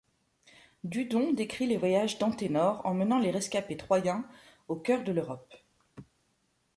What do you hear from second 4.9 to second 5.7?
de l'Europe.